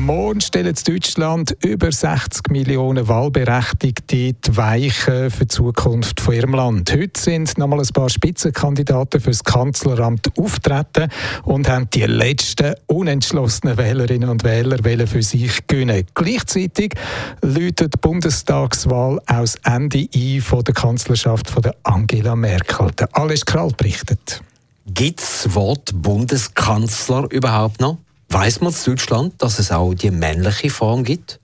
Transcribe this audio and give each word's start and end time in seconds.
Morgen 0.00 0.40
stellen 0.40 0.74
in 0.74 0.94
Deutschland 0.94 1.56
über 1.62 1.92
60 1.92 2.50
Millionen 2.50 3.06
Wahlberechtigte 3.06 4.32
die 4.32 4.56
Weichen 4.56 5.30
für 5.30 5.44
die 5.44 5.48
Zukunft 5.48 6.20
von 6.20 6.34
ihrem 6.34 6.54
Land. 6.54 6.90
Heute 6.90 7.20
sind 7.20 7.58
noch 7.58 7.66
mal 7.66 7.80
ein 7.80 7.88
paar 7.88 8.08
Spitzenkandidaten 8.08 9.20
für 9.20 9.30
das 9.30 9.44
Kanzleramt 9.44 10.28
auftreten 10.38 11.10
und 11.44 11.68
haben 11.68 11.90
die 11.90 12.06
letzten 12.06 12.74
unentschlossenen 12.86 13.76
Wählerinnen 13.76 14.30
und 14.30 14.42
Wähler 14.42 15.06
für 15.06 15.22
sich 15.22 15.66
gewinnen. 15.66 16.06
Gleichzeitig 16.14 16.94
läutet 17.42 17.94
die 17.94 17.98
Bundestagswahl 18.00 19.20
aus 19.26 19.56
Ende 19.64 20.08
ein 20.14 20.40
von 20.40 20.64
der 20.64 20.74
Kanzlerschaft 20.74 21.50
von 21.50 21.62
Angela 21.82 22.34
Merkel. 22.34 22.90
Der 22.92 23.08
Alles 23.12 23.44
Krall 23.44 23.72
berichtet. 23.76 24.42
Gibt 24.86 25.20
es 25.20 25.54
Wort 25.54 25.90
Bundeskanzler 25.94 27.30
überhaupt 27.30 27.80
noch? 27.80 27.98
Weiß 28.32 28.60
man 28.60 28.72
in 28.72 28.78
Deutschland, 28.84 29.34
dass 29.38 29.58
es 29.58 29.72
auch 29.72 29.92
die 29.92 30.12
männliche 30.12 30.70
Form 30.70 31.02
gibt? 31.02 31.40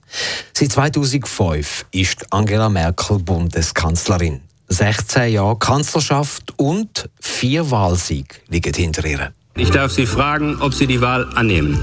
Seit 0.53 0.71
2005 0.71 1.85
ist 1.91 2.31
Angela 2.31 2.69
Merkel 2.69 3.19
Bundeskanzlerin. 3.19 4.39
16 4.69 5.33
Jahre 5.33 5.57
Kanzlerschaft 5.57 6.53
und 6.57 7.09
vier 7.19 7.69
Wahlsiege 7.71 8.35
liegen 8.47 8.73
hinter 8.73 9.05
ihr. 9.05 9.33
Ich 9.55 9.69
darf 9.69 9.91
Sie 9.91 10.05
fragen, 10.05 10.61
ob 10.61 10.73
Sie 10.73 10.87
die 10.87 11.01
Wahl 11.01 11.27
annehmen. 11.35 11.77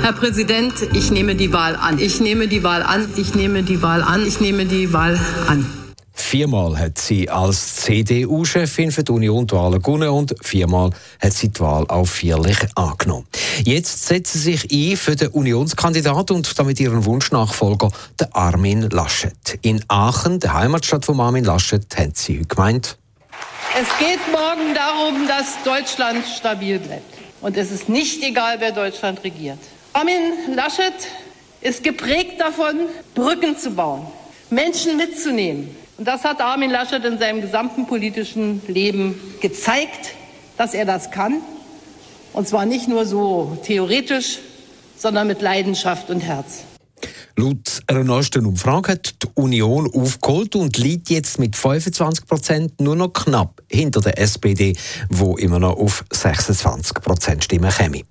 Herr 0.00 0.12
Präsident, 0.12 0.74
ich 0.92 1.12
nehme 1.12 1.36
die 1.36 1.52
Wahl 1.52 1.76
an. 1.76 2.00
Ich 2.00 2.20
nehme 2.20 2.48
die 2.48 2.64
Wahl 2.64 2.82
an. 2.82 3.08
Ich 3.16 3.36
nehme 3.36 3.62
die 3.62 3.80
Wahl 3.80 4.02
an. 4.02 4.26
Ich 4.26 4.40
nehme 4.40 4.66
die 4.66 4.92
Wahl 4.92 5.20
an. 5.46 5.64
Viermal 6.32 6.78
hat 6.78 6.96
sie 6.96 7.28
als 7.28 7.76
CDU-Chefin 7.76 8.90
für 8.90 9.04
die 9.04 9.12
Union 9.12 9.46
die 9.46 9.54
Wahl 9.54 9.78
gewonnen 9.78 10.08
und 10.08 10.34
viermal 10.40 10.88
hat 11.20 11.34
sie 11.34 11.50
die 11.50 11.60
Wahl 11.60 11.84
auch 11.88 12.06
vierlich 12.06 12.56
angenommen. 12.74 13.26
Jetzt 13.66 14.06
setzt 14.06 14.32
sie 14.32 14.38
sich 14.38 14.72
ein 14.72 14.96
für 14.96 15.14
den 15.14 15.28
Unionskandidat 15.28 16.30
und 16.30 16.58
damit 16.58 16.80
ihren 16.80 17.04
Wunschnachfolger, 17.04 17.90
den 18.18 18.32
Armin 18.32 18.88
Laschet. 18.88 19.58
In 19.60 19.84
Aachen, 19.88 20.40
der 20.40 20.54
Heimatstadt 20.54 21.04
von 21.04 21.20
Armin 21.20 21.44
Laschet, 21.44 21.84
hat 21.98 22.16
sie 22.16 22.40
gemeint. 22.48 22.96
Es 23.78 23.88
geht 23.98 24.20
morgen 24.32 24.74
darum, 24.74 25.28
dass 25.28 25.62
Deutschland 25.64 26.24
stabil 26.26 26.78
bleibt. 26.78 27.12
Und 27.42 27.58
es 27.58 27.70
ist 27.70 27.90
nicht 27.90 28.24
egal, 28.24 28.56
wer 28.58 28.72
Deutschland 28.72 29.22
regiert. 29.22 29.58
Armin 29.92 30.54
Laschet 30.54 30.94
ist 31.60 31.84
geprägt 31.84 32.40
davon, 32.40 32.86
Brücken 33.14 33.58
zu 33.58 33.72
bauen, 33.72 34.06
Menschen 34.48 34.96
mitzunehmen 34.96 35.81
das 36.06 36.24
hat 36.24 36.40
Armin 36.40 36.70
Laschet 36.70 37.04
in 37.04 37.18
seinem 37.18 37.40
gesamten 37.40 37.86
politischen 37.86 38.62
Leben 38.66 39.20
gezeigt, 39.40 40.14
dass 40.56 40.74
er 40.74 40.84
das 40.84 41.10
kann. 41.10 41.40
Und 42.32 42.48
zwar 42.48 42.66
nicht 42.66 42.88
nur 42.88 43.04
so 43.04 43.58
theoretisch, 43.64 44.38
sondern 44.96 45.26
mit 45.26 45.42
Leidenschaft 45.42 46.08
und 46.10 46.20
Herz. 46.20 46.64
Laut 47.36 47.80
einer 47.86 48.04
neuesten 48.04 48.46
Umfrage 48.46 48.92
hat 48.92 49.22
die 49.22 49.28
Union 49.34 49.90
aufgeholt 49.92 50.54
und 50.54 50.76
liegt 50.76 51.10
jetzt 51.10 51.38
mit 51.38 51.56
25 51.56 52.26
Prozent 52.26 52.80
nur 52.80 52.94
noch 52.94 53.12
knapp 53.12 53.62
hinter 53.70 54.00
der 54.00 54.18
SPD, 54.18 54.76
wo 55.08 55.36
immer 55.36 55.58
noch 55.58 55.76
auf 55.76 56.04
26 56.12 56.94
Prozent 56.94 57.44
Stimmen 57.44 57.70
käme. 57.70 58.02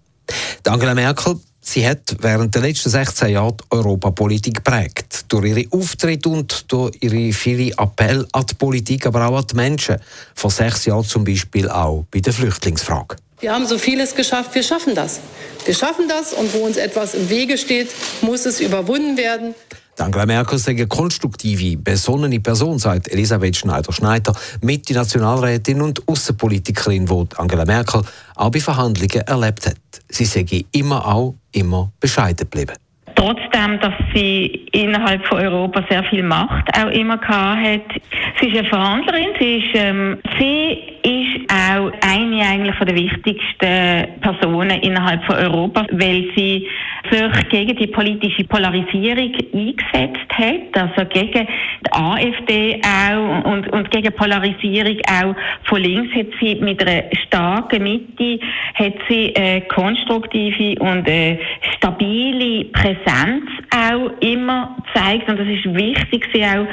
Angela 0.67 0.95
Merkel 0.95 1.39
Sie 1.63 1.87
hat 1.87 2.15
während 2.19 2.55
der 2.55 2.63
letzten 2.63 2.89
16 2.89 3.29
Jahre 3.29 3.53
die 3.53 3.63
Europapolitik 3.69 4.55
geprägt. 4.55 5.25
Durch 5.27 5.45
ihre 5.45 5.65
Auftritte 5.71 6.27
und 6.29 6.71
durch 6.71 6.97
ihre 7.01 7.31
viele 7.33 7.77
Appelle 7.77 8.27
an 8.31 8.45
die 8.47 8.55
Politik, 8.55 9.05
aber 9.05 9.27
auch 9.27 9.37
an 9.37 9.45
die 9.47 9.55
Menschen. 9.55 9.97
Vor 10.33 10.49
sechs 10.49 10.85
Jahren 10.85 11.05
zum 11.05 11.23
Beispiel 11.23 11.69
auch 11.69 12.05
bei 12.09 12.19
der 12.19 12.33
Flüchtlingsfrage. 12.33 13.15
Wir 13.39 13.53
haben 13.53 13.67
so 13.67 13.77
vieles 13.77 14.15
geschafft, 14.15 14.53
wir 14.55 14.63
schaffen 14.63 14.95
das. 14.95 15.19
Wir 15.65 15.73
schaffen 15.75 16.07
das 16.07 16.33
und 16.33 16.53
wo 16.53 16.59
uns 16.59 16.77
etwas 16.77 17.13
im 17.13 17.29
Wege 17.29 17.57
steht, 17.57 17.89
muss 18.21 18.45
es 18.45 18.59
überwunden 18.59 19.17
werden. 19.17 19.53
Angela 20.01 20.25
Merkel 20.25 20.57
sei 20.57 20.71
eine 20.71 20.87
konstruktive, 20.87 21.77
besonnene 21.77 22.39
Person, 22.39 22.79
sagt 22.79 23.11
Elisabeth 23.11 23.57
Schneider-Schneider, 23.57 24.33
Mitte-Nationalrätin 24.61 25.81
und 25.81 26.07
Außenpolitikerin, 26.07 27.05
die 27.05 27.37
Angela 27.37 27.65
Merkel 27.65 28.01
auch 28.35 28.49
bei 28.49 28.59
Verhandlungen 28.59 29.27
erlebt 29.27 29.67
hat. 29.67 29.77
Sie 30.09 30.25
sei 30.25 30.45
immer 30.71 31.05
auch 31.07 31.35
immer 31.51 31.91
bescheiden 31.99 32.49
geblieben. 32.49 32.75
Trotzdem, 33.15 33.79
dass 33.79 33.93
sie 34.15 34.67
innerhalb 34.71 35.23
von 35.27 35.37
Europa 35.37 35.85
sehr 35.89 36.03
viel 36.05 36.23
Macht 36.23 36.75
auch 36.75 36.89
immer 36.89 37.17
gehabt 37.17 37.63
hat. 37.63 38.01
Sie 38.39 38.47
ist 38.47 38.57
eine 38.57 38.67
Verhandlerin, 38.67 39.27
sie 39.39 39.57
ist, 39.57 39.69
ähm, 39.75 40.17
sie 40.39 40.71
ist 41.03 41.20
auch 41.51 41.91
eine 42.01 42.45
eigentlich 42.47 42.75
von 42.75 42.87
der 42.87 42.95
wichtigsten 42.95 44.21
Personen 44.21 44.79
innerhalb 44.81 45.23
von 45.25 45.35
Europa, 45.35 45.85
weil 45.91 46.29
sie 46.35 46.67
sich 47.09 47.49
gegen 47.49 47.75
die 47.75 47.87
politische 47.87 48.45
Polarisierung 48.45 49.33
eingesetzt 49.53 50.29
hat, 50.31 50.77
also 50.97 51.09
gegen 51.09 51.47
die 51.47 51.91
AfD 51.91 52.81
auch 52.85 53.45
und, 53.45 53.67
und 53.73 53.91
gegen 53.91 54.13
Polarisierung 54.13 54.97
auch 55.07 55.35
von 55.63 55.81
links 55.81 56.15
hat 56.15 56.27
sie 56.39 56.55
mit 56.55 56.81
einer 56.87 57.03
starken 57.25 57.83
Mitte 57.83 58.39
hat 58.75 58.93
sie 59.09 59.35
eine 59.35 59.61
konstruktive 59.61 60.79
und 60.81 61.07
eine 61.07 61.39
stabile 61.75 62.65
Präsenz 62.65 63.45
auch 63.75 64.11
immer 64.21 64.77
gezeigt 64.93 65.27
und 65.27 65.39
das 65.39 65.47
ist 65.47 65.65
wichtig 65.75 66.27
sie 66.33 66.45
auch 66.45 66.67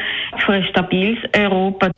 für 0.44 0.52
ein 0.52 0.64
stabiles 0.64 1.18
Europa. 1.36 1.90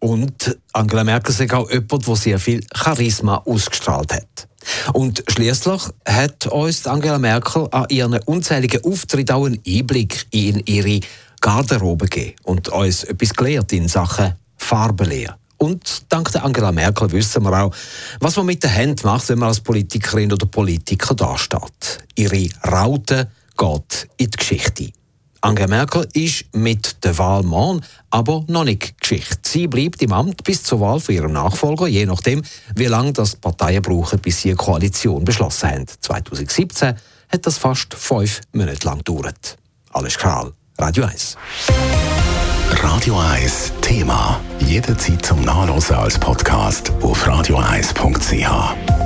Und 0.00 0.58
Angela 0.72 1.04
Merkel 1.04 1.34
ist 1.34 1.54
auch 1.54 1.70
jemand, 1.70 2.06
der 2.06 2.16
sehr 2.16 2.38
viel 2.38 2.64
Charisma 2.74 3.42
ausgestrahlt 3.44 4.12
hat. 4.12 4.48
Und 4.92 5.22
schließlich 5.28 5.82
hat 6.06 6.46
uns 6.46 6.86
Angela 6.86 7.18
Merkel 7.18 7.68
an 7.70 7.86
ihren 7.88 8.18
unzähligen 8.24 8.84
Auftritten 8.84 9.32
auch 9.32 9.46
einen 9.46 9.60
Einblick 9.66 10.26
in 10.30 10.62
ihre 10.66 11.00
Garderobe 11.40 12.06
gegeben 12.06 12.36
und 12.44 12.68
uns 12.68 13.04
etwas 13.04 13.34
gelehrt 13.34 13.72
in 13.72 13.88
Sachen 13.88 14.34
Farbenlehre. 14.56 15.36
Und 15.58 16.04
dank 16.10 16.30
der 16.32 16.44
Angela 16.44 16.72
Merkel 16.72 17.10
wissen 17.12 17.42
wir 17.44 17.64
auch, 17.64 17.74
was 18.20 18.36
man 18.36 18.46
mit 18.46 18.62
den 18.62 18.70
Händen 18.70 19.06
macht, 19.06 19.28
wenn 19.28 19.38
man 19.38 19.48
als 19.48 19.60
Politikerin 19.60 20.32
oder 20.32 20.46
Politiker 20.46 21.14
dasteht. 21.14 22.04
Ihre 22.14 22.48
Raute 22.66 23.30
geht 23.56 24.08
in 24.18 24.30
die 24.30 24.36
Geschichte. 24.36 24.90
Angela 25.46 25.68
Merkel 25.68 26.08
ist 26.12 26.44
mit 26.56 27.04
der 27.04 27.16
Wahl 27.18 27.44
morgen 27.44 27.80
aber 28.10 28.44
noch 28.48 28.64
nicht 28.64 29.00
Geschichte. 29.00 29.38
Sie 29.44 29.68
bleibt 29.68 30.02
im 30.02 30.12
Amt 30.12 30.42
bis 30.42 30.64
zur 30.64 30.80
Wahl 30.80 30.98
von 30.98 31.14
ihrem 31.14 31.30
Nachfolger, 31.30 31.86
je 31.86 32.04
nachdem, 32.04 32.42
wie 32.74 32.86
lange 32.86 33.12
das 33.12 33.36
Parteien 33.36 33.80
brauchen, 33.80 34.18
bis 34.18 34.40
sie 34.40 34.48
eine 34.48 34.56
Koalition 34.56 35.24
beschlossen 35.24 35.70
haben. 35.70 35.86
2017 36.00 36.96
hat 37.28 37.46
das 37.46 37.58
fast 37.58 37.94
fünf 37.94 38.40
Monate 38.54 38.84
lang 38.84 38.98
gedauert. 38.98 39.56
Alles 39.92 40.18
klar, 40.18 40.50
Radio 40.78 41.04
1. 41.04 41.36
Radio 42.82 43.16
1 43.16 43.72
Thema. 43.82 44.40
Jederzeit 44.58 45.24
zum 45.24 45.42
Nachlesen 45.42 45.94
als 45.94 46.18
Podcast 46.18 46.90
auf 47.02 47.24
radio1.ch. 47.24 49.05